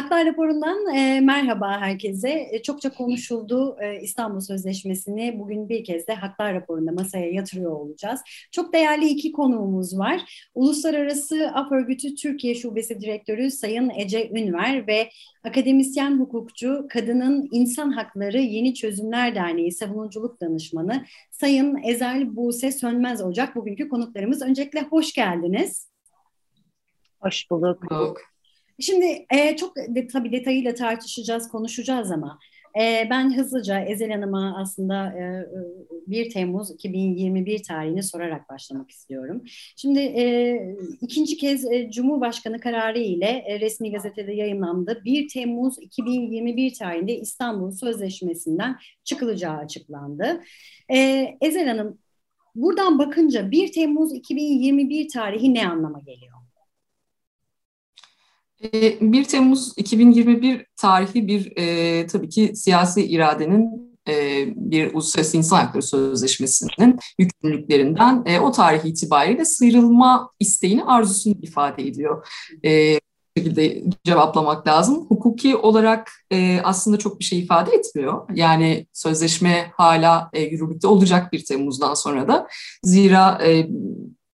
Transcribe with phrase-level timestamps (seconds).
[0.00, 2.48] Haklar raporundan e, merhaba herkese.
[2.52, 8.20] E, çokça konuşuldu e, İstanbul Sözleşmesi'ni bugün bir kez de Haklar raporunda masaya yatırıyor olacağız.
[8.50, 10.48] Çok değerli iki konuğumuz var.
[10.54, 15.10] Uluslararası Af Örgütü Türkiye Şubesi Direktörü Sayın Ece Ünver ve
[15.44, 23.56] akademisyen hukukçu Kadının İnsan Hakları Yeni Çözümler Derneği Savunuculuk Danışmanı Sayın Ezel Buse Sönmez Ocak
[23.56, 24.42] bugünkü konuklarımız.
[24.42, 25.90] Öncelikle hoş geldiniz.
[27.20, 27.90] Hoş bulduk.
[27.90, 28.29] bulduk.
[28.80, 32.38] Şimdi e, çok de, tabii detayıyla tartışacağız, konuşacağız ama
[32.80, 35.46] e, ben hızlıca Ezel Hanım'a aslında e,
[36.06, 39.42] 1 Temmuz 2021 tarihini sorarak başlamak istiyorum.
[39.76, 40.56] Şimdi e,
[41.00, 45.02] ikinci kez e, Cumhurbaşkanı kararı ile e, resmi gazetede yayınlandı.
[45.04, 50.42] 1 Temmuz 2021 tarihinde İstanbul Sözleşmesi'nden çıkılacağı açıklandı.
[50.92, 51.98] E, Ezel Hanım,
[52.54, 56.40] buradan bakınca 1 Temmuz 2021 tarihi ne anlama geliyor?
[58.60, 65.56] 1 ee, Temmuz 2021 tarihi bir e, tabii ki siyasi iradenin e, bir Uluslararası İnsan
[65.56, 72.26] Hakları Sözleşmesi'nin yükümlülüklerinden e, o tarih itibariyle sıyrılma isteğini, arzusunu ifade ediyor.
[72.64, 73.00] E,
[73.36, 75.06] şekilde cevaplamak lazım.
[75.08, 78.28] Hukuki olarak e, aslında çok bir şey ifade etmiyor.
[78.34, 82.48] Yani sözleşme hala e, yürürlükte olacak 1 Temmuz'dan sonra da.
[82.82, 83.68] Zira e,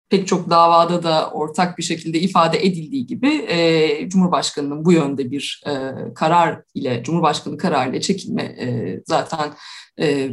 [0.09, 5.63] pek çok davada da ortak bir şekilde ifade edildiği gibi e, Cumhurbaşkanı'nın bu yönde bir
[5.67, 5.73] e,
[6.13, 9.53] karar ile, Cumhurbaşkanı kararı ile çekilme e, zaten
[9.99, 10.31] e,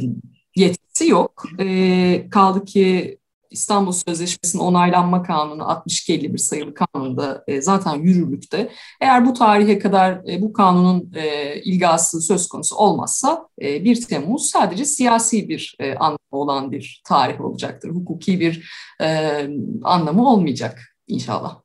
[0.55, 1.43] yetkisi yok.
[1.59, 3.17] E, kaldı ki
[3.55, 8.71] İstanbul Sözleşmesi'nin onaylanma kanunu 6251 sayılı kanunda e, zaten yürürlükte.
[9.01, 14.45] Eğer bu tarihe kadar e, bu kanunun e, ilgası söz konusu olmazsa e, 1 Temmuz
[14.49, 17.89] sadece siyasi bir e, anlamı olan bir tarih olacaktır.
[17.89, 18.69] Hukuki bir
[19.01, 19.39] e,
[19.83, 21.61] anlamı olmayacak inşallah.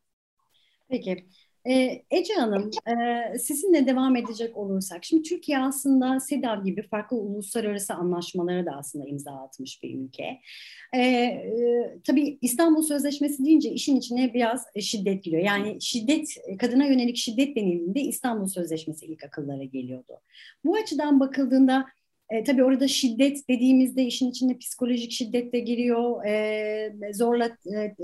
[0.88, 1.26] Peki.
[1.68, 7.94] Ee, Ece Hanım, e, sizinle devam edecek olursak, şimdi Türkiye aslında SEDAV gibi farklı uluslararası
[7.94, 10.40] anlaşmalara da aslında imza atmış bir ülke.
[10.94, 15.42] Ee, e, tabii İstanbul Sözleşmesi deyince işin içine biraz şiddet giriyor.
[15.42, 16.28] Yani şiddet,
[16.58, 20.20] kadına yönelik şiddet denildiğinde İstanbul Sözleşmesi ilk akıllara geliyordu.
[20.64, 21.86] Bu açıdan bakıldığında
[22.30, 26.24] e, tabii orada şiddet dediğimizde işin içinde psikolojik şiddet de giriyor.
[26.24, 27.94] E, zorla e,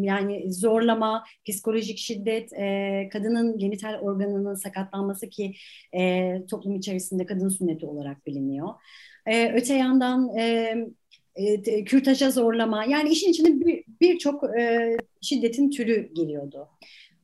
[0.00, 5.54] yani zorlama, psikolojik şiddet, e, kadının genital organının sakatlanması ki
[5.94, 8.68] e, toplum içerisinde kadın sünneti olarak biliniyor.
[9.26, 10.74] E, öte yandan e,
[11.36, 16.68] e, kürtaja zorlama yani işin içinde birçok bir e, şiddetin türü geliyordu.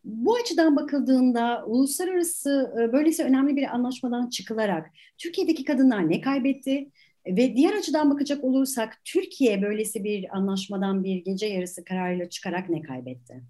[0.04, 6.90] Bu açıdan bakıldığında uluslararası e, böylesi önemli bir anlaşmadan çıkılarak Türkiye'deki kadınlar ne kaybetti?
[7.26, 12.82] Ve diğer açıdan bakacak olursak Türkiye böylesi bir anlaşmadan bir gece yarısı kararıyla çıkarak ne
[12.82, 13.42] kaybetti?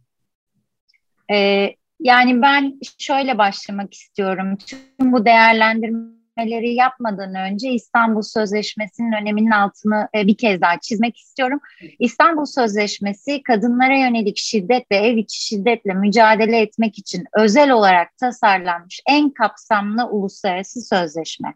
[1.32, 4.56] Ee, yani ben şöyle başlamak istiyorum.
[4.56, 11.16] Tüm bu değerlendirme düzenlemeleri yapmadan önce İstanbul Sözleşmesi'nin öneminin altını e, bir kez daha çizmek
[11.16, 11.60] istiyorum.
[11.98, 19.00] İstanbul Sözleşmesi kadınlara yönelik şiddet ve ev içi şiddetle mücadele etmek için özel olarak tasarlanmış
[19.08, 21.54] en kapsamlı uluslararası sözleşme.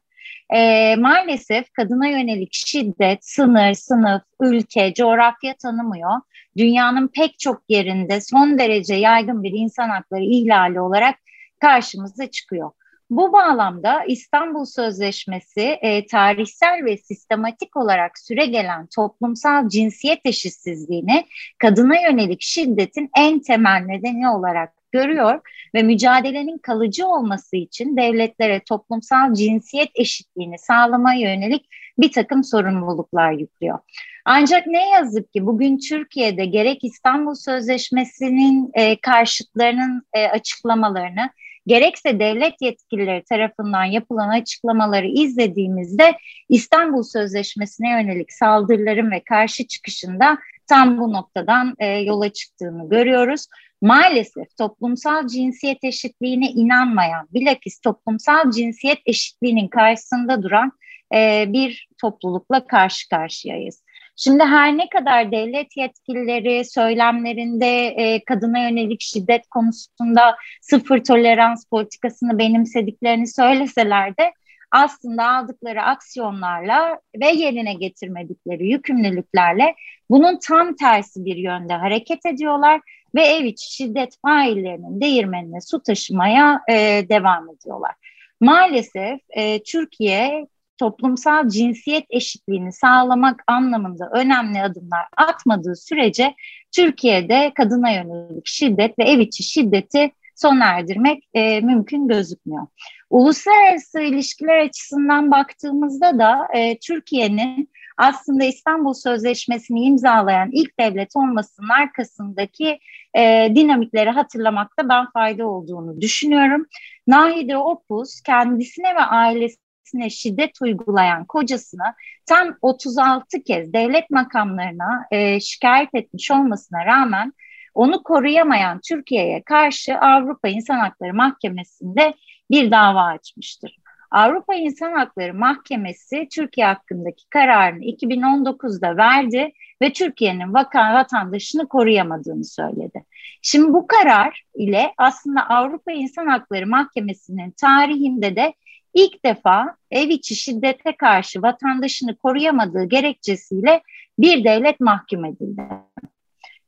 [0.55, 6.21] E, maalesef kadına yönelik şiddet sınır, sınıf, ülke, coğrafya tanımıyor.
[6.57, 11.15] Dünyanın pek çok yerinde son derece yaygın bir insan hakları ihlali olarak
[11.61, 12.71] karşımıza çıkıyor.
[13.11, 21.27] Bu bağlamda İstanbul Sözleşmesi e, tarihsel ve sistematik olarak süre gelen toplumsal cinsiyet eşitsizliğini
[21.59, 25.41] kadına yönelik şiddetin en temel nedeni olarak görüyor
[25.75, 31.69] ve mücadelenin kalıcı olması için devletlere toplumsal cinsiyet eşitliğini sağlamaya yönelik
[31.99, 33.79] bir takım sorumluluklar yüklüyor.
[34.25, 41.31] Ancak ne yazık ki bugün Türkiye'de gerek İstanbul Sözleşmesi'nin e, karşıtlarının e, açıklamalarını
[41.67, 46.17] gerekse devlet yetkilileri tarafından yapılan açıklamaları izlediğimizde
[46.49, 53.47] İstanbul Sözleşmesi'ne yönelik saldırıların ve karşı çıkışında tam bu noktadan e, yola çıktığını görüyoruz.
[53.83, 60.73] Maalesef toplumsal cinsiyet eşitliğine inanmayan, bilakis toplumsal cinsiyet eşitliğinin karşısında duran
[61.15, 63.83] e, bir toplulukla karşı karşıyayız.
[64.17, 72.39] Şimdi her ne kadar devlet yetkilileri söylemlerinde e, kadına yönelik şiddet konusunda sıfır tolerans politikasını
[72.39, 74.33] benimsediklerini söyleseler de
[74.71, 79.75] aslında aldıkları aksiyonlarla ve yerine getirmedikleri yükümlülüklerle
[80.11, 82.81] bunun tam tersi bir yönde hareket ediyorlar
[83.15, 86.75] ve ev içi şiddet faillerinin değirmenine su taşımaya e,
[87.09, 87.95] devam ediyorlar.
[88.41, 90.47] Maalesef e, Türkiye
[90.79, 96.35] toplumsal cinsiyet eşitliğini sağlamak anlamında önemli adımlar atmadığı sürece
[96.77, 102.67] Türkiye'de kadına yönelik şiddet ve ev içi şiddeti sona erdirmek e, mümkün gözükmüyor.
[103.11, 112.79] Uluslararası ilişkiler açısından baktığımızda da e, Türkiye'nin aslında İstanbul Sözleşmesi'ni imzalayan ilk devlet olmasının arkasındaki
[113.19, 116.67] e, dinamikleri hatırlamakta ben fayda olduğunu düşünüyorum.
[117.07, 119.66] Nahide Opus kendisine ve ailesine
[120.11, 121.95] şiddet uygulayan kocasını
[122.27, 127.33] tam 36 kez devlet makamlarına e, şikayet etmiş olmasına rağmen
[127.75, 132.15] onu koruyamayan Türkiye'ye karşı Avrupa İnsan Hakları Mahkemesi'nde
[132.51, 133.77] bir dava açmıştır.
[134.11, 143.05] Avrupa İnsan Hakları Mahkemesi Türkiye hakkındaki kararını 2019'da verdi ve Türkiye'nin vatandaşını koruyamadığını söyledi.
[143.43, 148.55] Şimdi bu karar ile aslında Avrupa İnsan Hakları Mahkemesi'nin tarihinde de
[148.97, 153.83] ilk defa ev içi şiddete karşı vatandaşını koruyamadığı gerekçesiyle
[154.19, 155.63] bir devlet mahkum edildi.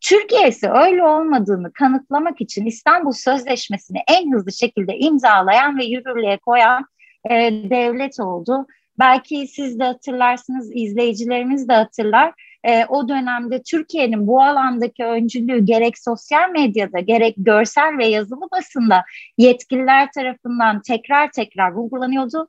[0.01, 6.87] Türkiye ise öyle olmadığını kanıtlamak için İstanbul Sözleşmesi'ni en hızlı şekilde imzalayan ve yürürlüğe koyan
[7.31, 7.35] e,
[7.71, 8.67] devlet oldu.
[8.99, 12.33] Belki siz de hatırlarsınız, izleyicilerimiz de hatırlar.
[12.65, 19.05] E, o dönemde Türkiye'nin bu alandaki öncülüğü gerek sosyal medyada gerek görsel ve yazılı basında
[19.39, 22.49] yetkililer tarafından tekrar tekrar vurgulanıyordu.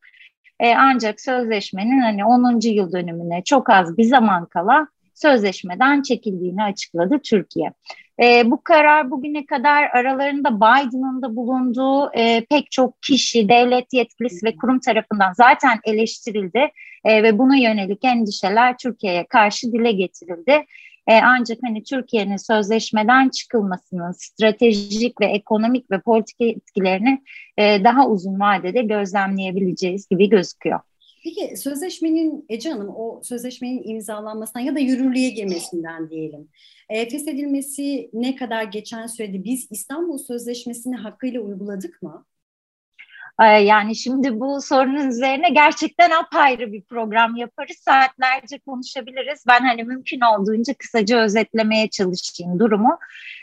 [0.60, 2.60] E, ancak sözleşmenin hani 10.
[2.64, 7.74] yıl dönümüne çok az bir zaman kala sözleşmeden çekildiğini açıkladı Türkiye.
[8.21, 14.45] E, bu karar bugüne kadar aralarında Biden'ın da bulunduğu e, pek çok kişi, devlet yetkilisi
[14.45, 16.71] ve kurum tarafından zaten eleştirildi
[17.06, 20.66] e, ve buna yönelik endişeler Türkiye'ye karşı dile getirildi.
[21.07, 27.22] E, ancak hani Türkiye'nin sözleşmeden çıkılmasının stratejik ve ekonomik ve politik etkilerini
[27.57, 30.80] e, daha uzun vadede gözlemleyebileceğiz gibi gözüküyor.
[31.24, 36.50] Peki sözleşmenin Ece Hanım o sözleşmenin imzalanmasından ya da yürürlüğe girmesinden diyelim.
[36.89, 42.25] E, feshedilmesi ne kadar geçen sürede biz İstanbul Sözleşmesi'ni hakkıyla uyguladık mı?
[43.41, 47.77] Ee, yani şimdi bu sorunun üzerine gerçekten apayrı bir program yaparız.
[47.77, 49.44] Saatlerce konuşabiliriz.
[49.47, 52.97] Ben hani mümkün olduğunca kısaca özetlemeye çalışayım durumu.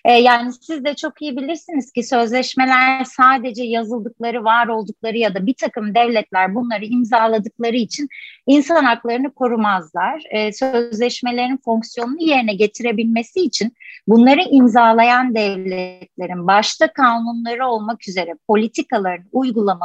[0.05, 5.47] Ee, yani siz de çok iyi bilirsiniz ki sözleşmeler sadece yazıldıkları, var oldukları ya da
[5.47, 8.09] bir takım devletler bunları imzaladıkları için
[8.47, 10.23] insan haklarını korumazlar.
[10.31, 13.73] Ee, sözleşmelerin fonksiyonunu yerine getirebilmesi için
[14.09, 19.27] bunları imzalayan devletlerin başta kanunları olmak üzere politikaların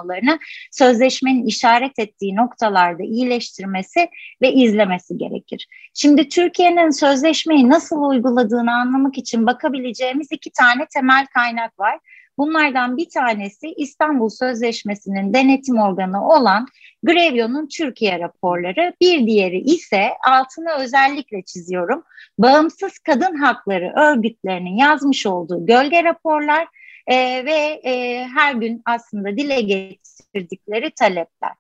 [0.01, 0.39] uygulamalarını
[0.71, 4.09] sözleşmenin işaret ettiği noktalarda iyileştirmesi
[4.42, 5.68] ve izlemesi gerekir.
[5.94, 12.00] Şimdi Türkiye'nin sözleşmeyi nasıl uyguladığını anlamak için bakabileceğimiz iki tane temel kaynak var.
[12.38, 16.68] Bunlardan bir tanesi İstanbul Sözleşmesi'nin denetim organı olan
[17.04, 18.94] Grevio'nun Türkiye raporları.
[19.01, 22.04] Bir diğeri ise altını özellikle çiziyorum.
[22.38, 26.68] Bağımsız kadın hakları örgütlerinin yazmış olduğu gölge raporlar
[27.11, 31.51] e, ve e, her gün aslında dile getirdikleri talepler.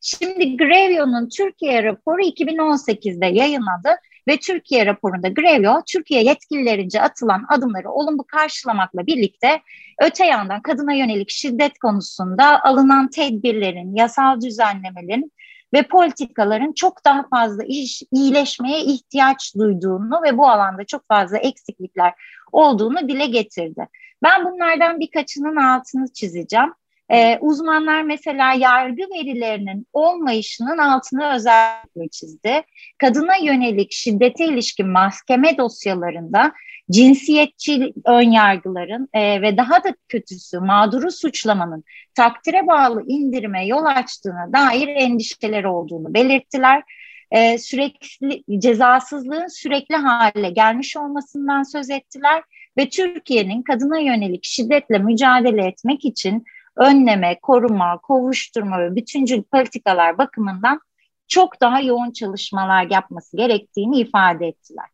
[0.00, 3.88] Şimdi Grevio'nun Türkiye raporu 2018'de yayınladı
[4.28, 9.60] ve Türkiye raporunda Grevio, Türkiye yetkililerince atılan adımları olumlu karşılamakla birlikte
[10.02, 15.32] öte yandan kadına yönelik şiddet konusunda alınan tedbirlerin, yasal düzenlemelerin
[15.74, 22.12] ve politikaların çok daha fazla iş, iyileşmeye ihtiyaç duyduğunu ve bu alanda çok fazla eksiklikler
[22.52, 23.88] olduğunu dile getirdi.
[24.22, 26.72] Ben bunlardan birkaçının altını çizeceğim.
[27.10, 32.62] Ee, uzmanlar mesela yargı verilerinin olmayışının altını özellikle çizdi.
[32.98, 36.52] Kadına yönelik şiddete ilişkin mahkeme dosyalarında
[36.90, 44.88] cinsiyetçi önyargıların e, ve daha da kötüsü mağduru suçlamanın takdire bağlı indirime yol açtığına dair
[44.88, 46.82] endişeleri olduğunu belirttiler.
[47.30, 52.42] E, sürekli cezasızlığın sürekli hale gelmiş olmasından söz ettiler
[52.76, 56.44] ve Türkiye'nin kadına yönelik şiddetle mücadele etmek için
[56.76, 60.80] önleme, koruma, kovuşturma ve bütüncül politikalar bakımından
[61.28, 64.86] çok daha yoğun çalışmalar yapması gerektiğini ifade ettiler.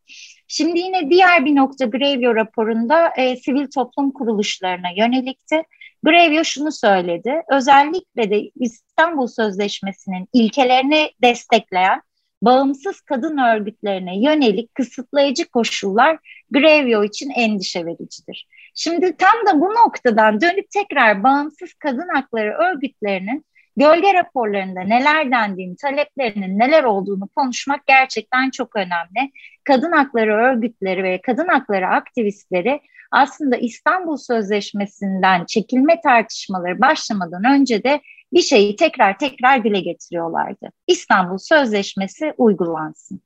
[0.49, 5.63] Şimdi yine diğer bir nokta Grevio raporunda e, sivil toplum kuruluşlarına yönelikti.
[6.03, 12.03] Grevio şunu söyledi, özellikle de İstanbul Sözleşmesi'nin ilkelerini destekleyen
[12.43, 16.19] bağımsız kadın örgütlerine yönelik kısıtlayıcı koşullar
[16.51, 18.49] Grevio için endişe vericidir.
[18.75, 23.45] Şimdi tam da bu noktadan dönüp tekrar bağımsız kadın hakları örgütlerinin
[23.77, 29.33] gölge raporlarında neler dendiğini, taleplerinin neler olduğunu konuşmak gerçekten çok önemli.
[29.65, 32.81] Kadın hakları örgütleri ve kadın hakları aktivistleri
[33.11, 38.01] aslında İstanbul Sözleşmesi'nden çekilme tartışmaları başlamadan önce de
[38.33, 40.69] bir şeyi tekrar tekrar dile getiriyorlardı.
[40.87, 43.21] İstanbul Sözleşmesi uygulansın.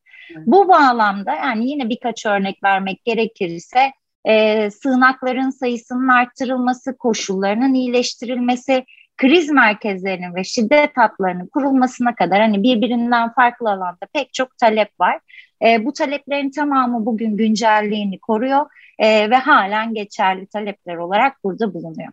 [0.46, 3.92] Bu bağlamda yani yine birkaç örnek vermek gerekirse
[4.24, 8.84] e, sığınakların sayısının arttırılması, koşullarının iyileştirilmesi,
[9.16, 15.20] kriz merkezlerinin ve şiddet hatlarının kurulmasına kadar hani birbirinden farklı alanda pek çok talep var.
[15.64, 18.66] E, bu taleplerin tamamı bugün güncelliğini koruyor
[18.98, 22.12] e, ve halen geçerli talepler olarak burada bulunuyor.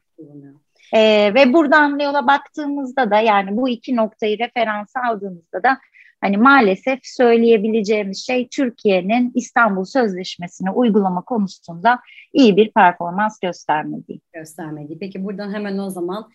[0.94, 5.78] E, ve buradan yola baktığımızda da yani bu iki noktayı referans aldığımızda da
[6.22, 12.00] hani maalesef söyleyebileceğimiz şey Türkiye'nin İstanbul Sözleşmesi'ni uygulama konusunda
[12.34, 14.22] iyi bir performans göstermediği.
[14.34, 15.00] Göstermediği.
[15.00, 16.30] Peki buradan hemen o zaman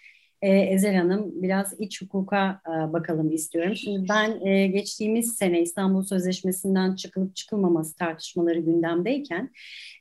[0.44, 3.76] e, Ezel Hanım biraz iç hukuka e, bakalım istiyorum.
[3.76, 9.50] Şimdi ben e, geçtiğimiz sene İstanbul Sözleşmesi'nden çıkılıp çıkılmaması tartışmaları gündemdeyken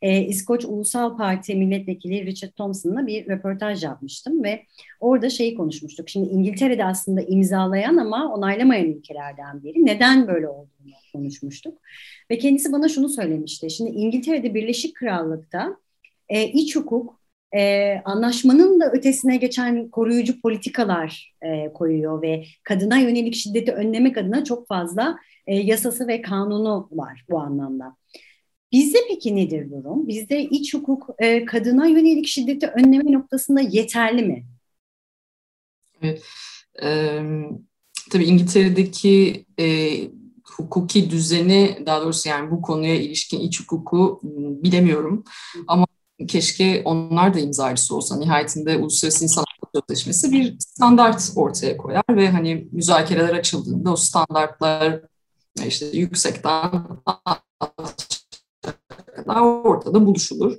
[0.01, 4.63] e, İskoç Ulusal Parti Milletvekili Richard Thompson'la bir röportaj yapmıştım ve
[4.99, 6.09] orada şeyi konuşmuştuk.
[6.09, 9.85] Şimdi İngiltere'de aslında imzalayan ama onaylamayan ülkelerden biri.
[9.85, 11.77] Neden böyle olduğunu konuşmuştuk.
[12.31, 13.69] Ve kendisi bana şunu söylemişti.
[13.69, 15.77] Şimdi İngiltere'de Birleşik Krallık'ta
[16.29, 17.22] e, iç hukuk
[17.55, 24.43] e, anlaşmanın da ötesine geçen koruyucu politikalar e, koyuyor ve kadına yönelik şiddeti önlemek adına
[24.43, 25.17] çok fazla
[25.47, 27.95] e, yasası ve kanunu var bu anlamda.
[28.71, 30.07] Bizde peki nedir durum?
[30.07, 34.45] Bizde iç hukuk e, kadına yönelik şiddeti önleme noktasında yeterli mi?
[36.01, 36.23] Evet.
[36.83, 37.19] E,
[38.11, 39.97] tabii İngiltere'deki e,
[40.45, 44.19] hukuki düzeni, daha doğrusu yani bu konuya ilişkin iç hukuku
[44.63, 45.23] bilemiyorum.
[45.67, 45.87] Ama
[46.27, 48.17] keşke onlar da imzacısı olsa.
[48.17, 55.01] Nihayetinde Uluslararası İnsan Hakları Sözleşmesi bir standart ortaya koyar ve hani müzakereler açıldığında o standartlar
[55.65, 56.71] işte yüksekten
[59.25, 60.57] kadar ortada buluşulur.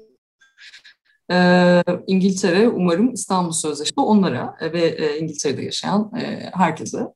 [1.31, 7.07] Ee, İngiltere umarım İstanbul Sözleşmesi onlara ve e, İngiltere'de yaşayan e, herkese.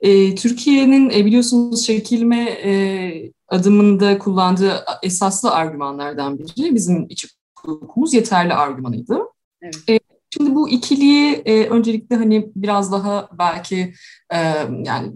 [0.00, 7.24] E, Türkiye'nin e, biliyorsunuz çekilme e, adımında kullandığı esaslı argümanlardan biri bizim iç
[7.64, 9.18] hukukumuz yeterli argümanıydı.
[9.62, 9.76] Evet.
[9.88, 13.94] E, şimdi bu ikiliyi e, öncelikle hani biraz daha belki
[14.32, 14.38] e,
[14.84, 15.12] yani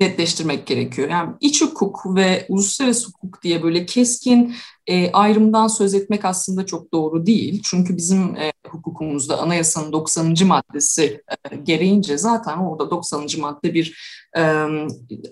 [0.00, 1.08] netleştirmek gerekiyor.
[1.08, 4.54] Yani iç hukuk ve uluslararası hukuk diye böyle keskin
[4.88, 7.62] e, ayrımdan söz etmek aslında çok doğru değil.
[7.64, 10.34] Çünkü bizim e, hukukumuzda anayasanın 90.
[10.46, 13.26] maddesi e, gereğince zaten orada 90.
[13.38, 13.98] madde bir
[14.36, 14.66] e,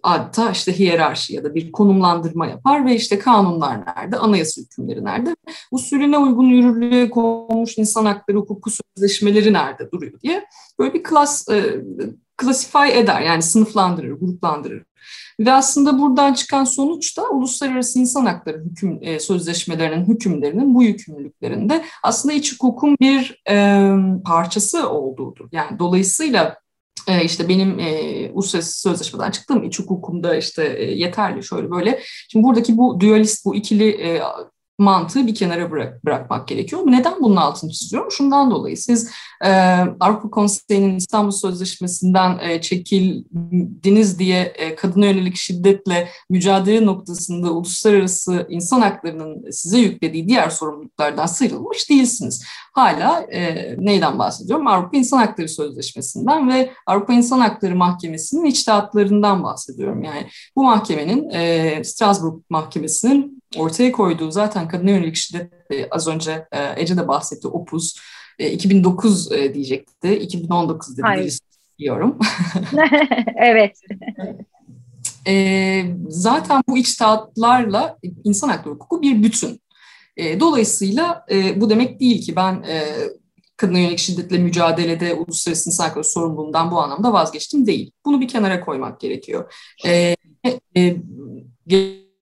[0.02, 5.36] adeta işte hiyerarşi ya da bir konumlandırma yapar ve işte kanunlar nerede, anayasa hükümleri nerede,
[5.70, 10.44] usulüne uygun yürürlüğe konmuş insan hakları hukuku sözleşmeleri nerede duruyor diye
[10.78, 11.84] böyle bir klas e,
[12.36, 14.85] klasify eder yani sınıflandırır, gruplandırır.
[15.40, 21.84] Ve aslında buradan çıkan sonuç da uluslararası insan hakları hüküm e, sözleşmelerinin hükümlerinin bu yükümlülüklerinde
[22.02, 23.90] aslında iç hukukun bir e,
[24.24, 25.48] parçası olduğudur.
[25.52, 26.60] Yani dolayısıyla
[27.08, 32.00] e, işte benim e, uluslararası sözleşmeden çıktığım iç hukukumda işte e, yeterli şöyle böyle.
[32.28, 34.22] Şimdi buradaki bu dualist, bu ikili e,
[34.78, 36.82] mantığı bir kenara bırak, bırakmak gerekiyor.
[36.86, 38.10] Neden bunun altını çiziyorum?
[38.10, 39.10] Şundan dolayı siz
[39.44, 39.50] e,
[40.00, 48.80] Avrupa Konseyi'nin İstanbul Sözleşmesi'nden e, çekildiniz diye e, kadına yönelik şiddetle mücadele noktasında uluslararası insan
[48.80, 52.44] haklarının size yüklediği diğer sorumluluklardan sıyrılmış değilsiniz.
[52.72, 54.66] Hala e, neyden bahsediyorum?
[54.66, 60.02] Avrupa İnsan Hakları Sözleşmesi'nden ve Avrupa İnsan Hakları Mahkemesi'nin içtihatlarından bahsediyorum.
[60.02, 65.52] Yani bu mahkemenin e, Strasbourg Mahkemesi'nin ortaya koyduğu zaten kadına yönelik şiddet
[65.90, 67.96] az önce e, Ece de bahsetti Opus
[68.38, 71.28] e, 2009 e, diyecekti 2019 dedi
[71.78, 72.18] diyorum.
[73.36, 73.80] evet.
[75.26, 79.60] e, zaten bu içtihatlarla insan hakları hukuku bir bütün.
[80.16, 82.94] E, dolayısıyla e, bu demek değil ki ben e,
[83.56, 87.92] kadına yönelik şiddetle mücadelede uluslararası insan hakları sorumluluğundan bu anlamda vazgeçtim değil.
[88.04, 89.52] Bunu bir kenara koymak gerekiyor.
[89.86, 90.16] E,
[90.76, 90.96] e,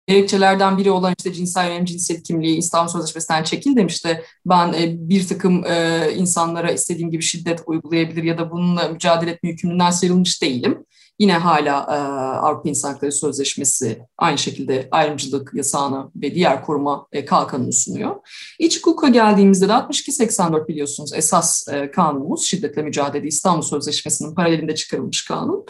[0.06, 4.22] gerekçelerden biri olan işte cinsel yönelim, cinsiyet kimliği İstanbul Sözleşmesi'nden çekil demişti.
[4.46, 9.48] Ben e, bir takım e, insanlara istediğim gibi şiddet uygulayabilir ya da bununla mücadele etme
[9.48, 10.84] yükümlülüğünden sıyrılmış değilim.
[11.18, 11.96] Yine hala e,
[12.38, 18.16] Avrupa İnsan Hakları Sözleşmesi aynı şekilde ayrımcılık yasağını ve diğer koruma e, kalkanını sunuyor.
[18.58, 25.24] İç hukuka geldiğimizde de 62-84 biliyorsunuz esas e, kanunumuz şiddetle mücadele İstanbul Sözleşmesi'nin paralelinde çıkarılmış
[25.24, 25.66] kanun.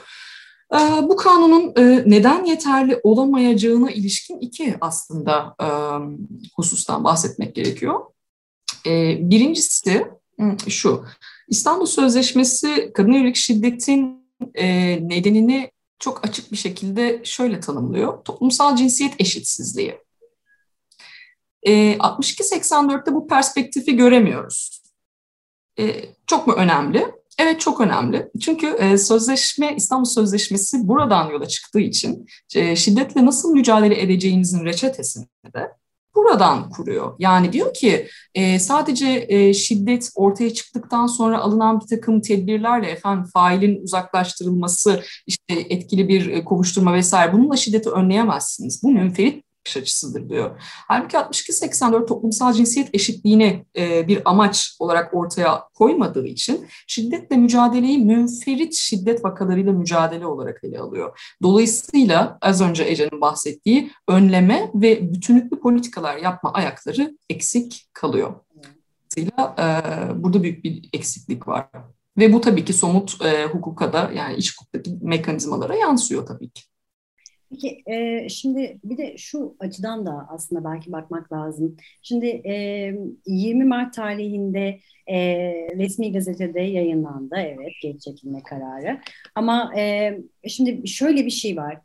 [0.74, 0.78] Ee,
[1.08, 5.66] bu kanunun e, neden yeterli olamayacağına ilişkin iki aslında e,
[6.56, 8.00] husustan bahsetmek gerekiyor.
[8.86, 10.06] E, birincisi
[10.68, 11.04] şu,
[11.48, 14.24] İstanbul Sözleşmesi kadın yönelik şiddetin
[15.00, 18.24] nedenini çok açık bir şekilde şöyle tanımlıyor.
[18.24, 19.98] Toplumsal cinsiyet eşitsizliği.
[21.66, 24.82] 62-84'te bu perspektifi göremiyoruz.
[26.26, 27.12] Çok mu önemli?
[27.38, 28.30] Evet çok önemli.
[28.40, 35.26] Çünkü e, sözleşme İstanbul Sözleşmesi buradan yola çıktığı için e, şiddetle nasıl mücadele edeceğimizin reçetesinde
[36.14, 37.14] buradan kuruyor.
[37.18, 43.30] Yani diyor ki e, sadece e, şiddet ortaya çıktıktan sonra alınan bir takım tedbirlerle efendim
[43.34, 48.82] failin uzaklaştırılması, işte etkili bir kovuşturma vesaire bununla şiddeti önleyemezsiniz.
[48.82, 50.60] Bu münferit bakış açısıdır diyor.
[50.62, 58.74] Halbuki 62-84 toplumsal cinsiyet eşitliğini e, bir amaç olarak ortaya koymadığı için şiddetle mücadeleyi münferit
[58.74, 61.34] şiddet vakalarıyla mücadele olarak ele alıyor.
[61.42, 68.34] Dolayısıyla az önce Ece'nin bahsettiği önleme ve bütünlüklü politikalar yapma ayakları eksik kalıyor.
[69.16, 71.68] Dolayısıyla e, burada büyük bir eksiklik var.
[72.18, 76.62] Ve bu tabii ki somut e, hukuka da yani iç hukuktaki mekanizmalara yansıyor tabii ki.
[77.54, 81.76] Peki e, şimdi bir de şu açıdan da aslında belki bakmak lazım.
[82.02, 82.54] Şimdi e,
[83.26, 85.18] 20 Mart tarihinde e,
[85.76, 89.00] resmi gazetede yayınlandı evet geç çekilme kararı.
[89.34, 90.14] Ama e,
[90.48, 91.78] şimdi şöyle bir şey var.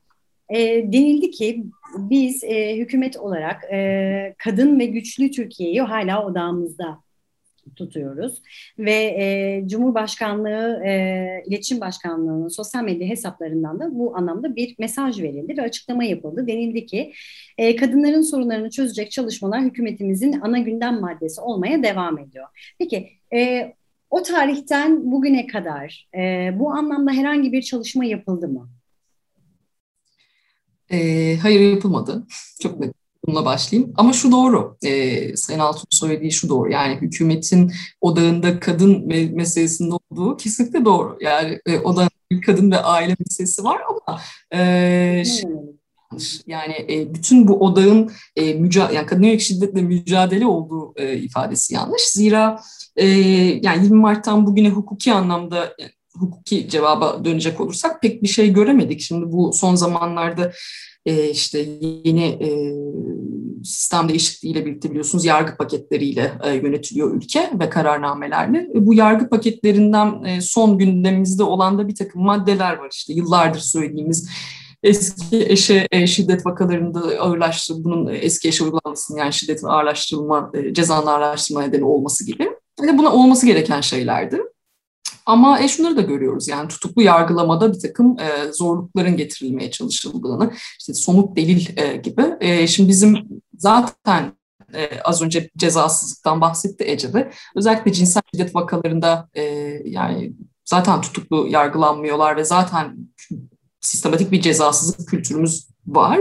[0.49, 0.59] E,
[0.93, 1.63] denildi ki
[1.97, 6.99] biz e, hükümet olarak e, kadın ve güçlü Türkiye'yi hala odağımızda
[7.75, 8.41] tutuyoruz.
[8.79, 15.57] Ve e, Cumhurbaşkanlığı e, İletişim Başkanlığı'nın sosyal medya hesaplarından da bu anlamda bir mesaj verildi
[15.57, 16.47] ve açıklama yapıldı.
[16.47, 17.13] Denildi ki
[17.57, 22.47] e, kadınların sorunlarını çözecek çalışmalar hükümetimizin ana gündem maddesi olmaya devam ediyor.
[22.79, 23.73] Peki e,
[24.09, 28.69] o tarihten bugüne kadar e, bu anlamda herhangi bir çalışma yapıldı mı?
[30.91, 32.27] E, hayır yapılmadı.
[32.61, 32.93] Çok net
[33.27, 33.93] bununla başlayayım.
[33.97, 36.71] Ama şu doğru, e, Sayın Altun söylediği şu doğru.
[36.71, 37.71] Yani hükümetin
[38.01, 41.17] odağında kadın me- meselesinde olduğu kesinlikle doğru.
[41.21, 42.09] Yani e, odağında
[42.45, 44.21] kadın ve aile meselesi var ama
[44.53, 45.23] e,
[46.47, 51.73] yani e, bütün bu odağın e, müca yani kadın yönelik şiddetle mücadele olduğu e, ifadesi
[51.73, 52.01] yanlış.
[52.01, 52.61] Zira
[52.95, 53.07] e,
[53.63, 55.75] yani 20 Mart'tan bugüne hukuki anlamda
[56.19, 59.01] hukuki cevaba dönecek olursak pek bir şey göremedik.
[59.01, 60.51] Şimdi bu son zamanlarda
[61.09, 61.65] e, işte
[62.03, 62.49] yeni e,
[63.63, 68.67] sistem değişikliğiyle birlikte biliyorsunuz yargı paketleriyle e, yönetiliyor ülke ve kararnamelerle.
[68.75, 74.29] E, bu yargı paketlerinden son gündemimizde olan da bir takım maddeler var işte yıllardır söylediğimiz
[74.83, 81.61] eski eşe şiddet vakalarında ağırlaştırılma, bunun eski eşe uygulanmasının yani şiddetin ağırlaştırılma, e, cezanın ağırlaştırma
[81.61, 82.49] nedeni olması gibi.
[82.81, 84.41] Yani buna olması gereken şeylerdi.
[85.25, 90.93] Ama e, şunları da görüyoruz yani tutuklu yargılamada bir takım e, zorlukların getirilmeye çalışıldığını, işte
[90.93, 92.25] somut delil e, gibi.
[92.39, 93.27] E, şimdi bizim
[93.57, 94.33] zaten
[94.73, 97.31] e, az önce cezasızlıktan bahsetti Ece'de.
[97.55, 99.43] Özellikle cinsel şiddet vakalarında e,
[99.85, 100.33] yani
[100.65, 102.97] zaten tutuklu yargılanmıyorlar ve zaten
[103.81, 106.19] sistematik bir cezasızlık kültürümüz var.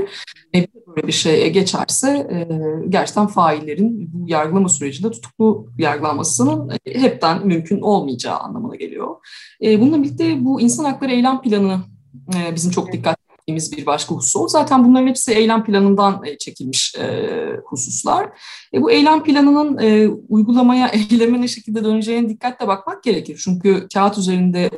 [0.54, 2.48] E, böyle bir şeye geçerse e,
[2.88, 9.16] gerçekten faillerin bu yargılama sürecinde tutuklu yargılanmasının e, hepten mümkün olmayacağı anlamına geliyor.
[9.62, 11.80] E, bununla birlikte bu insan hakları eylem planı
[12.36, 14.52] e, bizim çok dikkat ettiğimiz bir başka husus.
[14.52, 17.28] Zaten bunların hepsi eylem planından e, çekilmiş e,
[17.64, 18.30] hususlar.
[18.74, 23.40] E, bu eylem planının e, uygulamaya, eyleme ne şekilde döneceğine dikkatle bakmak gerekir.
[23.44, 24.70] Çünkü kağıt üzerinde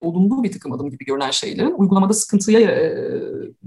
[0.00, 2.96] olumlu bir takım adım gibi görünen şeylerin uygulamada sıkıntıya e,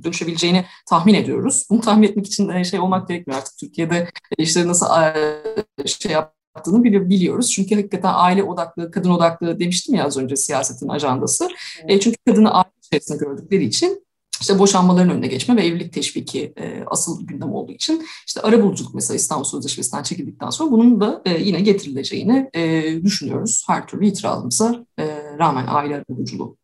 [0.04, 1.68] dönüşebileceğini tahmin ediyoruz.
[1.70, 6.84] Bunu tahmin etmek için de şey olmak gerekmiyor artık Türkiye'de işleri nasıl e, şey yaptığını
[6.84, 7.52] biliyoruz.
[7.52, 11.50] Çünkü hakikaten aile odaklı, kadın odaklı demiştim ya az önce siyasetin ajandası.
[11.80, 11.92] Evet.
[11.92, 14.06] E, çünkü kadını aile içerisinde gördükleri için
[14.42, 18.96] işte boşanmaların önüne geçme ve evlilik teşviki e, asıl gündem olduğu için işte ara buluculuk
[18.96, 23.64] mesela İstanbul Sözleşmesi'nden çekildikten sonra bunun da e, yine getirileceğini e, düşünüyoruz.
[23.68, 26.58] Her türlü itirazımıza e, rağmen aile buluculuğu.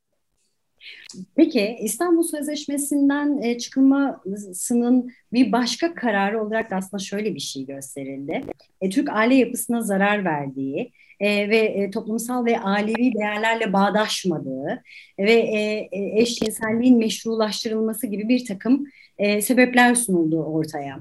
[1.36, 8.42] Peki İstanbul Sözleşmesi'nden e, çıkılmasının bir başka kararı olarak da aslında şöyle bir şey gösterildi.
[8.82, 14.84] E, Türk aile yapısına zarar verdiği, e, ve toplumsal ve ailevi değerlerle bağdaşmadığı
[15.20, 15.50] ve
[15.92, 18.86] eşcinselliğin meşrulaştırılması gibi bir takım
[19.42, 21.00] sebepler sunuldu ortaya.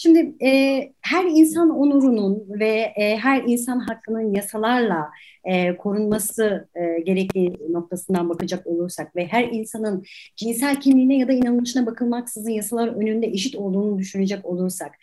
[0.00, 5.10] Şimdi e, her insan onurunun ve e, her insan hakkının yasalarla
[5.44, 10.04] e, korunması e, gerektiği noktasından bakacak olursak ve her insanın
[10.36, 14.94] cinsel kimliğine ya da inanışına bakılmaksızın yasalar önünde eşit olduğunu düşünecek olursak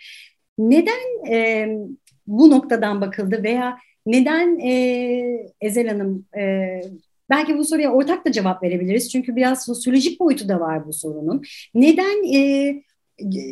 [0.57, 1.67] neden e,
[2.27, 4.71] bu noktadan bakıldı veya neden e,
[5.61, 6.81] Ezel Hanım e,
[7.29, 11.41] belki bu soruya ortak da cevap verebiliriz çünkü biraz sosyolojik boyutu da var bu sorunun.
[11.73, 12.83] Neden e,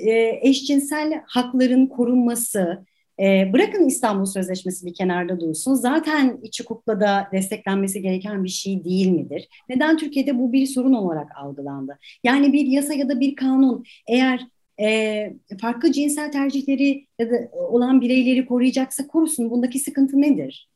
[0.06, 2.86] e, eşcinsel hakların korunması,
[3.19, 5.73] e, bırakın İstanbul Sözleşmesi bir kenarda dursun.
[5.73, 9.49] Zaten iç hukukla da desteklenmesi gereken bir şey değil midir?
[9.69, 11.99] Neden Türkiye'de bu bir sorun olarak algılandı?
[12.23, 14.47] Yani bir yasa ya da bir kanun eğer
[14.80, 19.49] e, farklı cinsel tercihleri ya da olan bireyleri koruyacaksa korusun.
[19.49, 20.69] Bundaki sıkıntı nedir?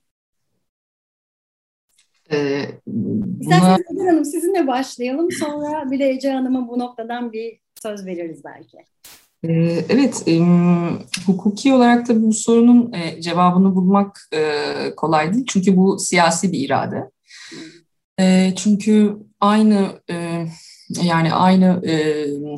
[2.32, 3.56] Ee, buna...
[3.56, 5.32] İsterseniz Hanım sizinle başlayalım.
[5.32, 8.78] Sonra bir de Ece Hanım'a bu noktadan bir söz veririz belki.
[9.44, 10.26] Ee, evet,
[11.26, 15.46] hukuki olarak da bu sorunun e, cevabını bulmak e, kolay değil.
[15.48, 17.10] Çünkü bu siyasi bir irade.
[18.20, 20.02] E, çünkü aynı
[20.90, 21.82] yani aynı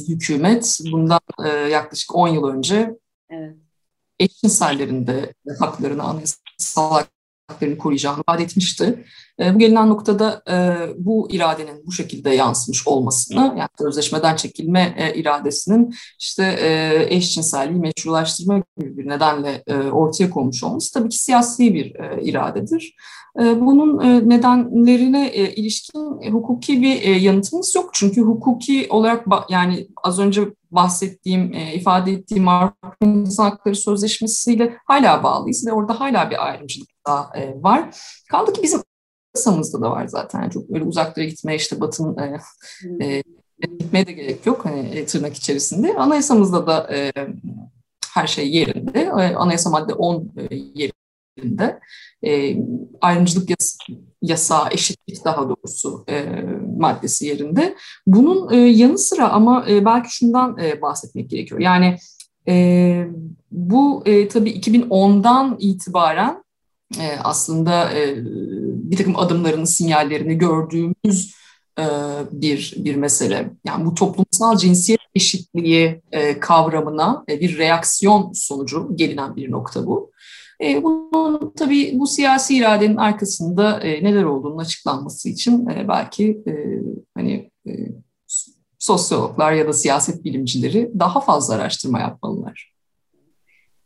[0.08, 1.20] hükümet bundan
[1.70, 2.96] yaklaşık 10 yıl önce
[3.30, 3.56] evet.
[4.20, 7.04] eşcinsellerin de haklarını, anayasal
[7.50, 9.06] haklarını koruyacağını vaat etmişti.
[9.40, 15.20] E, bu gelinen noktada e, bu iradenin bu şekilde yansımış olmasını, yani sözleşmeden çekilme e,
[15.20, 16.58] iradesinin işte
[17.10, 22.96] eşcinselliği meşrulaştırma gibi bir nedenle ortaya konmuş olması tabii ki siyasi bir iradedir.
[23.38, 27.90] Bunun nedenlerine ilişkin hukuki bir yanıtımız yok.
[27.94, 35.24] Çünkü hukuki olarak yani az önce bahsettiğim, e, ifade ettiğim Avrupa İnsan Hakları Sözleşmesi'yle hala
[35.24, 37.98] bağlıyız ve orada hala bir ayrımcılık daha e, var.
[38.32, 38.82] Kaldı ki bizim
[39.36, 40.50] anayasamızda da var zaten.
[40.50, 42.40] çok öyle uzaklara gitmeye işte batın e,
[43.06, 43.24] e,
[43.80, 45.98] gitmeye de gerek yok hani e, tırnak içerisinde.
[45.98, 47.12] Anayasamızda da e,
[48.14, 49.00] her şey yerinde.
[49.00, 51.80] E, anayasa madde 10 e, yerinde.
[52.26, 52.58] E,
[53.02, 53.78] ayrımcılık yas
[54.22, 56.26] yasağı, eşitlik daha doğrusu e,
[56.78, 57.76] maddesi yerinde.
[58.08, 61.62] Bunun e, yanı sıra ama e, belki şundan e, bahsetmek gerekiyor.
[61.62, 61.98] Yani
[62.48, 63.08] e,
[63.52, 66.44] bu e, tabii 2010'dan itibaren
[67.00, 68.16] e, aslında e,
[68.92, 71.36] bir takım adımlarını, sinyallerini gördüğümüz
[71.80, 71.86] e,
[72.32, 73.52] bir bir mesele.
[73.66, 80.12] Yani bu toplumsal cinsiyet eşitliği e, kavramına e, bir reaksiyon sonucu gelinen bir nokta bu.
[80.62, 86.54] E, bunun tabii bu siyasi iradenin arkasında e, neler olduğunun açıklanması için e, belki e,
[87.15, 87.72] hani e,
[88.80, 92.74] sosyologlar ya da siyaset bilimcileri daha fazla araştırma yapmalılar.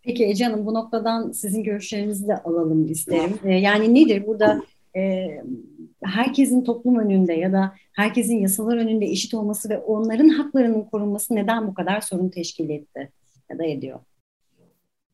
[0.02, 3.40] Peki Ece Hanım bu noktadan sizin görüşlerinizi de alalım isterim.
[3.44, 4.62] Ee, yani nedir burada
[4.96, 5.28] e,
[6.04, 11.68] herkesin toplum önünde ya da herkesin yasalar önünde eşit olması ve onların haklarının korunması neden
[11.68, 13.12] bu kadar sorun teşkil etti
[13.50, 14.00] ya da ediyor?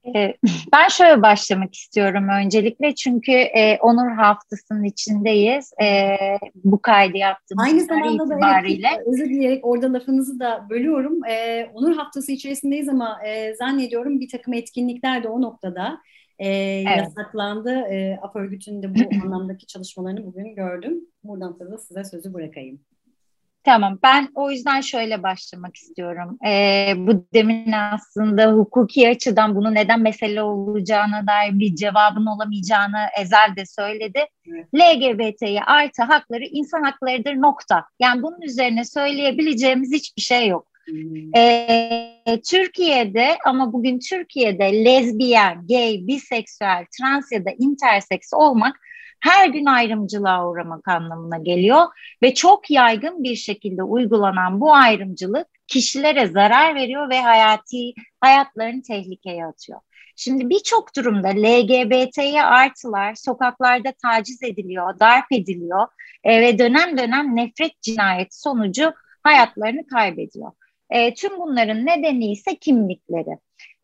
[0.05, 0.33] Ee,
[0.73, 5.71] ben şöyle başlamak istiyorum öncelikle çünkü e, Onur Haftası'nın içindeyiz.
[5.81, 6.17] E,
[6.55, 8.83] bu kaydı yaptığımız Aynı zamanda itibariyle.
[8.83, 11.25] da evet, özür dileyerek orada lafınızı da bölüyorum.
[11.25, 15.99] E, Onur Haftası içerisindeyiz ama e, zannediyorum bir takım etkinlikler de o noktada
[16.39, 16.97] e, evet.
[16.97, 17.71] yasaklandı.
[17.71, 21.01] E, AF örgütünün bu anlamdaki çalışmalarını bugün gördüm.
[21.23, 22.79] Buradan sonra size sözü bırakayım.
[23.69, 26.37] Tamam ben o yüzden şöyle başlamak istiyorum.
[26.47, 33.55] Ee, bu demin aslında hukuki açıdan bunu neden mesele olacağına dair bir cevabın olamayacağını Ezel
[33.55, 34.25] de söyledi.
[34.75, 37.85] LGBT'ye artı hakları insan haklarıdır nokta.
[37.99, 40.68] Yani bunun üzerine söyleyebileceğimiz hiçbir şey yok.
[41.35, 48.75] Ee, Türkiye'de ama bugün Türkiye'de lezbiyen, gay, biseksüel, trans ya da interseks olmak
[49.19, 51.87] her gün ayrımcılığa uğramak anlamına geliyor
[52.23, 59.45] ve çok yaygın bir şekilde uygulanan bu ayrımcılık kişilere zarar veriyor ve hayati hayatlarını tehlikeye
[59.45, 59.79] atıyor.
[60.15, 65.87] Şimdi birçok durumda LGBT'ye artılar sokaklarda taciz ediliyor, darp ediliyor
[66.23, 70.51] e, ve dönem dönem nefret cinayeti sonucu hayatlarını kaybediyor.
[70.89, 73.37] E, tüm bunların nedeni ise kimlikleri.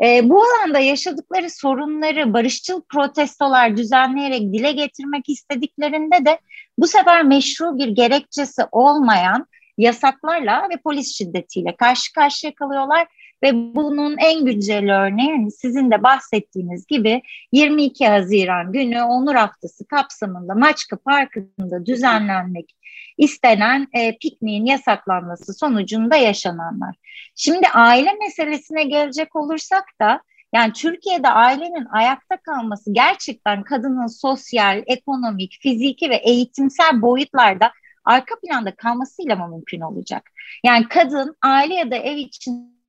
[0.04, 6.40] E, bu alanda yaşadıkları sorunları barışçıl protestolar düzenleyerek dile getirmek istediklerinde de
[6.78, 13.08] bu sefer meşru bir gerekçesi olmayan yasaklarla ve polis şiddetiyle karşı karşıya kalıyorlar
[13.44, 17.22] ve bunun en güncel örneği yani sizin de bahsettiğiniz gibi
[17.52, 22.76] 22 Haziran günü Onur Haftası kapsamında Maçka Parkı'nda düzenlenmek
[23.18, 26.96] istenen e, pikniğin yasaklanması sonucunda yaşananlar.
[27.36, 30.22] Şimdi aile meselesine gelecek olursak da
[30.54, 37.72] yani Türkiye'de ailenin ayakta kalması gerçekten kadının sosyal, ekonomik, fiziki ve eğitimsel boyutlarda
[38.06, 40.32] arka planda kalmasıyla mı mümkün olacak?
[40.64, 42.18] Yani kadın aile ya da ev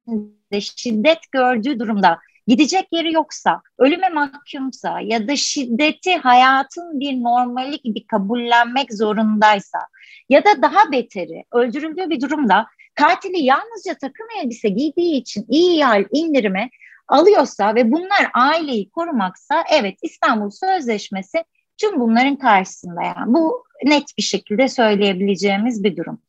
[0.06, 7.80] içinde şiddet gördüğü durumda gidecek yeri yoksa, ölüme mahkumsa ya da şiddeti hayatın bir normali
[7.82, 9.78] gibi kabullenmek zorundaysa
[10.28, 16.04] ya da daha beteri öldürüldüğü bir durumda katili yalnızca takım elbise giydiği için iyi hal
[16.12, 16.70] indirimi
[17.08, 21.44] alıyorsa ve bunlar aileyi korumaksa evet İstanbul Sözleşmesi
[21.80, 26.20] tüm bunların karşısında yani bu net bir şekilde söyleyebileceğimiz bir durum.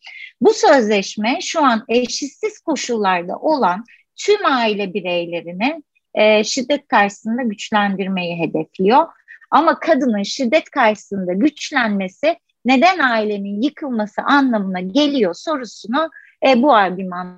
[0.42, 3.84] Bu sözleşme şu an eşitsiz koşullarda olan
[4.16, 5.84] tüm aile bireylerini
[6.14, 9.08] e, şiddet karşısında güçlendirmeyi hedefliyor.
[9.52, 16.10] Ama kadının şiddet karşısında güçlenmesi neden ailenin yıkılması anlamına geliyor sorusunu
[16.48, 17.38] e, bu argümanı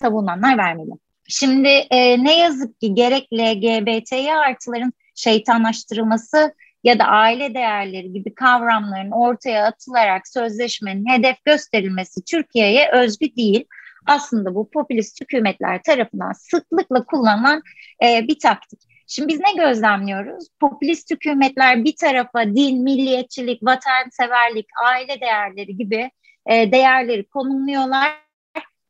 [0.00, 0.90] savunanlar vermeli.
[1.28, 6.54] Şimdi e, ne yazık ki gerek LGBT'ye artıların şeytanlaştırılması
[6.84, 13.64] ya da aile değerleri gibi kavramların ortaya atılarak sözleşmenin hedef gösterilmesi Türkiye'ye özgü değil.
[14.06, 17.62] aslında bu popülist hükümetler tarafından sıklıkla kullanılan
[18.04, 18.80] e, bir taktik.
[19.06, 20.48] Şimdi biz ne gözlemliyoruz?
[20.60, 26.10] Popülist hükümetler bir tarafa din, milliyetçilik, vatanseverlik, aile değerleri gibi
[26.46, 28.29] e, değerleri konumluyorlar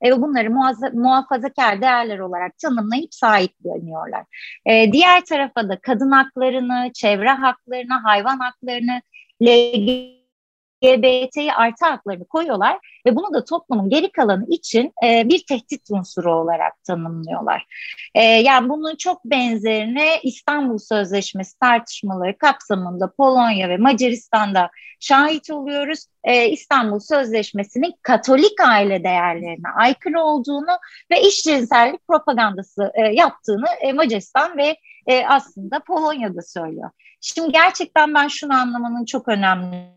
[0.02, 0.50] ve bunları
[0.92, 4.24] muhafazakar değerler olarak tanımlayıp sahipleniyorlar.
[4.66, 9.02] E, diğer tarafa da kadın haklarını, çevre haklarını, hayvan haklarını,
[9.42, 10.19] LGBT
[10.84, 16.34] LGBT'yi artı haklarını koyuyorlar ve bunu da toplumun geri kalanı için e, bir tehdit unsuru
[16.34, 17.66] olarak tanımlıyorlar.
[18.14, 26.06] E, yani bunun çok benzerini İstanbul Sözleşmesi tartışmaları kapsamında Polonya ve Macaristan'da şahit oluyoruz.
[26.24, 30.78] E, İstanbul Sözleşmesi'nin Katolik aile değerlerine aykırı olduğunu
[31.10, 36.90] ve eşcinsellik propagandası e, yaptığını e, Macaristan ve e, aslında Polonya'da söylüyor.
[37.20, 39.88] Şimdi gerçekten ben şunu anlamanın çok önemli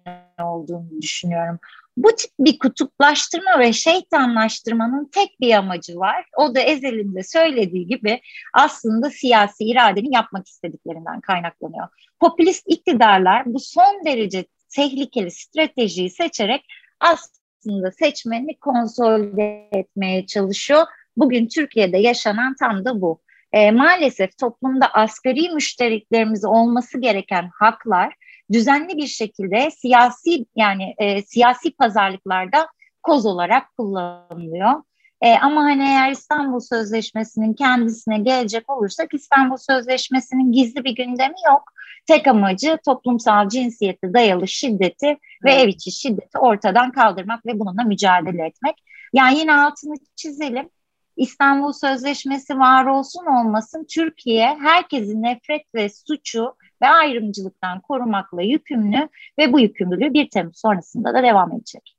[0.41, 1.59] olduğunu düşünüyorum.
[1.97, 6.25] Bu tip bir kutuplaştırma ve şeytanlaştırmanın tek bir amacı var.
[6.37, 8.21] O da Ezel'in de söylediği gibi
[8.53, 11.87] aslında siyasi iradenin yapmak istediklerinden kaynaklanıyor.
[12.19, 16.65] Popülist iktidarlar bu son derece tehlikeli stratejiyi seçerek
[16.99, 20.85] aslında seçmeni konsolide etmeye çalışıyor.
[21.17, 23.21] Bugün Türkiye'de yaşanan tam da bu
[23.53, 28.13] e, maalesef toplumda asgari müşteriklerimiz olması gereken haklar
[28.51, 32.67] düzenli bir şekilde siyasi yani e, siyasi pazarlıklarda
[33.03, 34.81] koz olarak kullanılıyor.
[35.21, 41.63] E, ama hani eğer İstanbul Sözleşmesi'nin kendisine gelecek olursak İstanbul Sözleşmesi'nin gizli bir gündemi yok.
[42.07, 48.45] Tek amacı toplumsal cinsiyete dayalı şiddeti ve ev içi şiddeti ortadan kaldırmak ve bununla mücadele
[48.45, 48.75] etmek.
[49.13, 50.69] Yani yine altını çizelim.
[51.17, 59.53] İstanbul Sözleşmesi var olsun olmasın Türkiye herkesin nefret ve suçu ve ayrımcılıktan korumakla yükümlü ve
[59.53, 61.95] bu yükümlülüğü bir Temmuz sonrasında da devam edecek.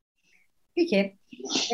[0.76, 1.16] Peki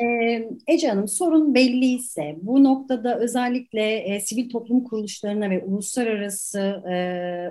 [0.02, 6.94] e, Ece Hanım sorun belliyse bu noktada özellikle e, sivil toplum kuruluşlarına ve uluslararası e,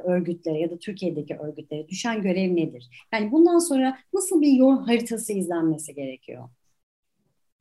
[0.04, 2.90] örgütlere ya da Türkiye'deki örgütlere düşen görev nedir?
[3.14, 6.50] Yani bundan sonra nasıl bir yol haritası izlenmesi gerekiyor?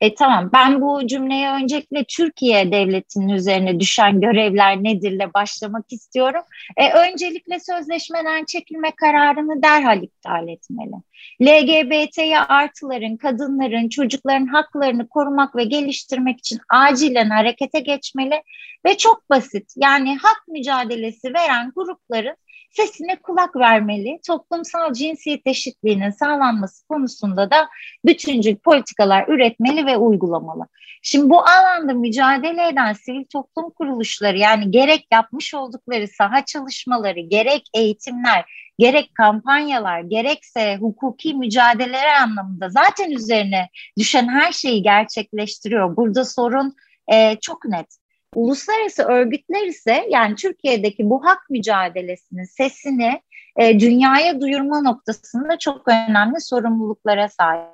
[0.00, 6.42] E, tamam ben bu cümleye öncelikle Türkiye devletinin üzerine düşen görevler nedirle başlamak istiyorum.
[6.76, 10.94] E, öncelikle sözleşmeden çekilme kararını derhal iptal etmeli.
[11.42, 18.42] LGBT'ye artıların, kadınların, çocukların haklarını korumak ve geliştirmek için acilen harekete geçmeli
[18.86, 22.36] ve çok basit yani hak mücadelesi veren grupların
[22.70, 24.20] sesine kulak vermeli.
[24.26, 27.68] Toplumsal cinsiyet eşitliğinin sağlanması konusunda da
[28.04, 30.66] bütüncül politikalar üretmeli ve uygulamalı.
[31.02, 37.62] Şimdi bu alanda mücadele eden sivil toplum kuruluşları yani gerek yapmış oldukları saha çalışmaları, gerek
[37.74, 38.44] eğitimler,
[38.78, 45.96] gerek kampanyalar, gerekse hukuki mücadeleler anlamında zaten üzerine düşen her şeyi gerçekleştiriyor.
[45.96, 46.74] Burada sorun
[47.12, 48.07] e, çok net.
[48.38, 53.22] Uluslararası örgütler ise yani Türkiye'deki bu hak mücadelesinin sesini
[53.56, 57.68] e, dünyaya duyurma noktasında çok önemli sorumluluklara sahip.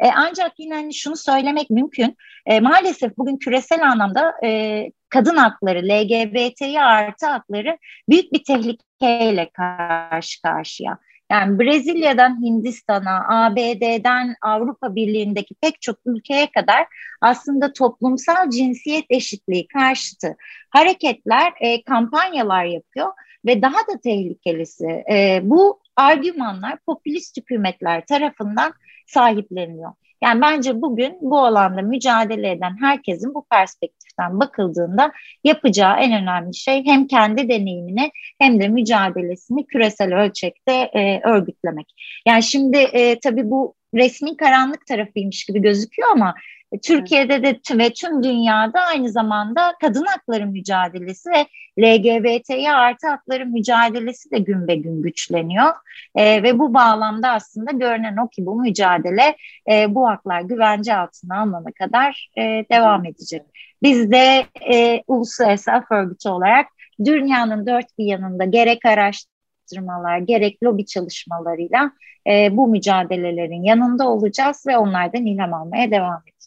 [0.00, 2.16] E, ancak yine hani şunu söylemek mümkün.
[2.46, 10.42] E, maalesef bugün küresel anlamda e, kadın hakları, LGBTİ artı hakları büyük bir tehlikeyle karşı
[10.42, 10.98] karşıya.
[11.30, 16.86] Yani Brezilya'dan Hindistan'a, ABD'den Avrupa Birliği'ndeki pek çok ülkeye kadar
[17.20, 20.36] aslında toplumsal cinsiyet eşitliği karşıtı
[20.70, 23.08] hareketler, e, kampanyalar yapıyor
[23.46, 28.72] ve daha da tehlikelisi e, bu argümanlar popülist hükümetler tarafından
[29.06, 29.92] sahipleniyor.
[30.22, 35.12] Yani bence bugün bu alanda mücadele eden herkesin bu perspektiften bakıldığında
[35.44, 41.86] yapacağı en önemli şey hem kendi deneyimini hem de mücadelesini küresel ölçekte e, örgütlemek.
[42.26, 46.34] Yani şimdi e, tabii bu resmi karanlık tarafıymış gibi gözüküyor ama
[46.82, 51.46] Türkiye'de de tüm ve tüm dünyada aynı zamanda kadın hakları mücadelesi ve
[51.78, 55.74] LGBTİ artı hakları mücadelesi de gün be gün güçleniyor.
[56.14, 59.36] E, ve bu bağlamda aslında görünen o ki bu mücadele
[59.70, 63.42] e, bu haklar güvence altına alınana kadar e, devam edecek.
[63.82, 66.66] Biz de e, uluslararası af örgütü olarak
[67.04, 71.92] dünyanın dört bir yanında gerek araştırmalar gerek lobi çalışmalarıyla
[72.26, 76.37] e, bu mücadelelerin yanında olacağız ve onlardan ilham almaya devam edeceğiz.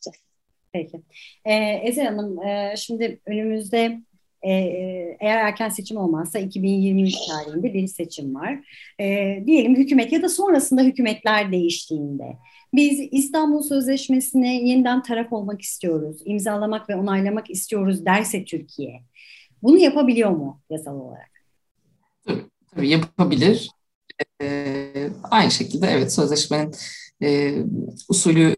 [0.74, 1.02] Peki.
[1.46, 1.54] Ee,
[1.84, 4.02] Ezel Hanım, e, şimdi önümüzde
[4.42, 4.52] e,
[5.20, 8.60] eğer erken seçim olmazsa 2023 tarihinde bir seçim var.
[9.00, 12.38] E, diyelim hükümet ya da sonrasında hükümetler değiştiğinde
[12.74, 19.02] biz İstanbul Sözleşmesi'ne yeniden taraf olmak istiyoruz, imzalamak ve onaylamak istiyoruz derse Türkiye,
[19.64, 21.32] bunu yapabiliyor mu yasal olarak?
[22.26, 22.42] Tabii,
[22.76, 23.70] tabii yapabilir.
[24.42, 26.72] Ee, aynı şekilde evet sözleşmenin
[27.24, 27.54] e,
[28.10, 28.56] usulü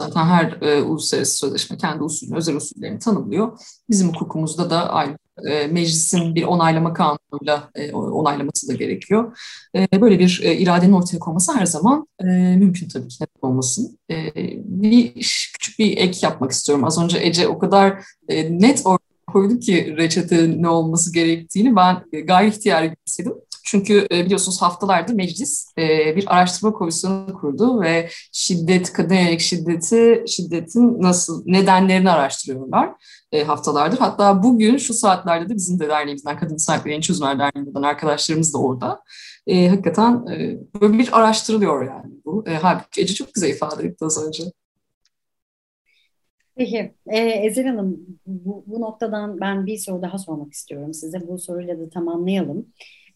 [0.00, 3.58] Zaten her e, uluslararası sözleşme kendi usulünü, özel usullerini tanımlıyor.
[3.90, 5.18] Bizim hukukumuzda da aynı
[5.50, 9.38] e, meclisin bir onaylama kanunuyla e, onaylaması da gerekiyor.
[9.76, 12.24] E, böyle bir e, iradenin ortaya konması her zaman e,
[12.56, 13.98] mümkün tabii ki neden olmasın.
[14.10, 14.16] E,
[14.64, 15.12] bir
[15.60, 16.84] küçük bir ek yapmak istiyorum.
[16.84, 22.04] Az önce Ece o kadar e, net ortaya koydu ki reçete ne olması gerektiğini ben
[22.12, 23.32] e, gayri ihtiyari istedim.
[23.64, 30.24] Çünkü e, biliyorsunuz haftalardır meclis e, bir araştırma komisyonu kurdu ve şiddet, kadın yönelik şiddeti,
[30.28, 32.90] şiddetin nasıl nedenlerini araştırıyorlar
[33.32, 33.98] e, haftalardır.
[33.98, 38.58] Hatta bugün şu saatlerde de bizim de derneğimizden, Kadın Sahipleri Yeni Çözümler Derneği'nden arkadaşlarımız da
[38.58, 39.02] orada.
[39.48, 40.26] Hakikaten
[40.80, 42.44] böyle bir araştırılıyor yani bu.
[42.62, 44.44] Halbuki Ece çok güzel ifade etti az önce.
[46.56, 51.28] Peki, e, Ezel Hanım bu, bu noktadan ben bir soru daha sormak istiyorum size.
[51.28, 52.66] Bu soruyla da tamamlayalım.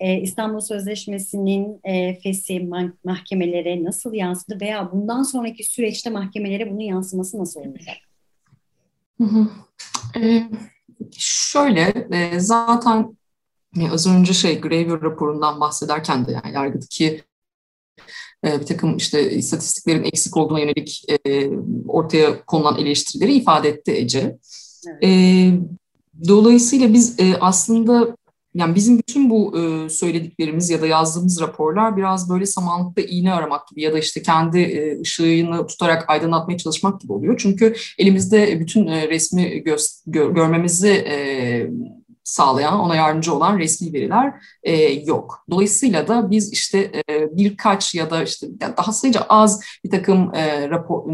[0.00, 2.68] E, İstanbul Sözleşmesi'nin e, fesi
[3.04, 7.96] mahkemelere nasıl yansıdı veya bundan sonraki süreçte mahkemelere bunun yansıması nasıl olacak?
[9.18, 9.48] Hı hı.
[10.20, 10.42] E,
[11.18, 13.16] şöyle, e, zaten
[13.92, 17.22] az önce şey Graver raporundan bahsederken de yani yargıdaki
[18.46, 21.50] e, bir takım işte istatistiklerin eksik olduğuna yönelik e,
[21.88, 24.38] ortaya konulan eleştirileri ifade etti Ece.
[24.88, 25.04] Evet.
[25.04, 25.52] E,
[26.28, 28.16] dolayısıyla biz e, aslında
[28.56, 33.68] yani bizim bütün bu e, söylediklerimiz ya da yazdığımız raporlar biraz böyle samanlıkta iğne aramak
[33.68, 37.36] gibi ya da işte kendi e, ışığını tutarak aydınlatmaya çalışmak gibi oluyor.
[37.38, 41.16] Çünkü elimizde bütün e, resmi gör, görmemizi e,
[42.26, 45.44] sağlayan, ona yardımcı olan resmi veriler e, yok.
[45.50, 50.70] Dolayısıyla da biz işte e, birkaç ya da işte daha sayıca az bir takım e,
[50.70, 51.04] rapor,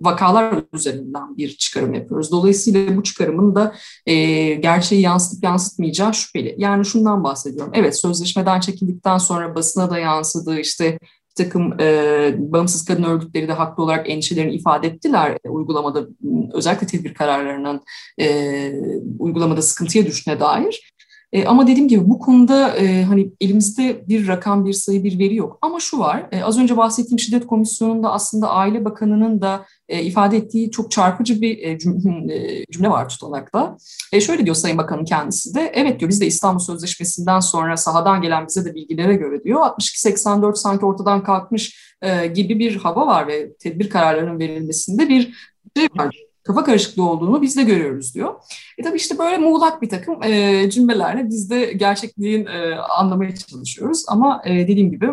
[0.00, 2.30] vakalar üzerinden bir çıkarım yapıyoruz.
[2.30, 3.74] Dolayısıyla bu çıkarımın da
[4.06, 4.14] e,
[4.54, 6.54] gerçeği yansıtıp yansıtmayacağı şüpheli.
[6.58, 7.72] Yani şundan bahsediyorum.
[7.76, 10.98] Evet sözleşmeden çekildikten sonra basına da yansıdı işte
[11.38, 16.06] bir takım e, bağımsız kadın örgütleri de haklı olarak endişelerini ifade ettiler e, uygulamada
[16.52, 17.80] özellikle tedbir kararlarının
[18.20, 18.72] e,
[19.18, 20.93] uygulamada sıkıntıya düştüğüne dair.
[21.34, 25.34] E, ama dediğim gibi bu konuda e, hani elimizde bir rakam, bir sayı, bir veri
[25.34, 25.58] yok.
[25.62, 30.36] Ama şu var, e, az önce bahsettiğim şiddet komisyonunda aslında Aile Bakanı'nın da e, ifade
[30.36, 33.76] ettiği çok çarpıcı bir e, cümle, e, cümle var tutanakta.
[34.12, 38.22] E, şöyle diyor Sayın Bakan'ın kendisi de, evet diyor biz de İstanbul Sözleşmesi'nden sonra sahadan
[38.22, 43.26] gelen bize de bilgilere göre diyor 62-84 sanki ortadan kalkmış e, gibi bir hava var
[43.26, 45.34] ve tedbir kararlarının verilmesinde bir
[45.76, 48.34] şey var kafa karışıklığı olduğunu biz de görüyoruz diyor.
[48.78, 54.04] E tabii işte böyle muğlak bir takım e, cümlelerle biz de gerçekliğin e, anlamaya çalışıyoruz.
[54.08, 55.08] Ama e, dediğim gibi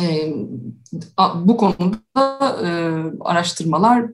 [0.00, 0.34] e,
[1.34, 2.68] bu konuda e,
[3.20, 4.06] araştırmalar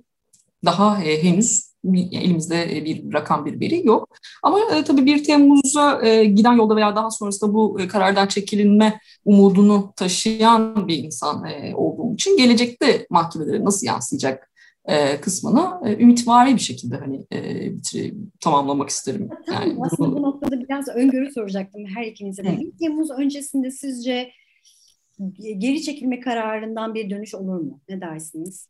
[0.65, 4.09] daha e, henüz elimizde bir rakam bir veri yok.
[4.43, 9.01] Ama e, tabii 1 Temmuz'a e, giden yolda veya daha sonrasında bu e, karardan çekilinme
[9.25, 14.54] umudunu taşıyan bir insan e, olduğum için gelecekte mahkemelere nasıl yansıyacak
[14.85, 19.29] e, kısmını e, ümitvari bir şekilde hani e, bitir, tamamlamak isterim.
[19.47, 20.19] Tamam, yani aslında bunu...
[20.19, 22.59] bu noktada biraz öngörü soracaktım her ikinize de.
[22.61, 24.31] 1 Temmuz öncesinde sizce
[25.39, 27.81] geri çekilme kararından bir dönüş olur mu?
[27.89, 28.69] Ne dersiniz?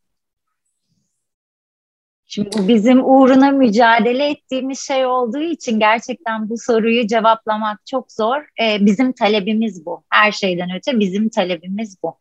[2.26, 8.42] Şimdi bizim uğruna mücadele ettiğimiz şey olduğu için gerçekten bu soruyu cevaplamak çok zor.
[8.62, 10.04] Ee, bizim talebimiz bu.
[10.10, 12.18] Her şeyden öte bizim talebimiz bu.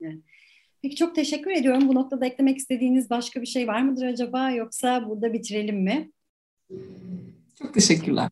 [0.00, 0.18] Evet.
[0.82, 1.88] Peki çok teşekkür ediyorum.
[1.88, 6.10] Bu noktada eklemek istediğiniz başka bir şey var mıdır acaba yoksa burada bitirelim mi?
[7.58, 8.30] Çok teşekkürler.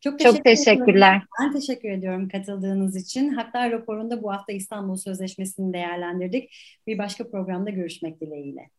[0.00, 1.22] Çok, teşekkür Çok teşekkürler.
[1.40, 3.28] Ben teşekkür ediyorum katıldığınız için.
[3.28, 6.50] Hatta raporunda bu hafta İstanbul Sözleşmesi'ni değerlendirdik.
[6.86, 8.70] Bir başka programda görüşmek dileğiyle.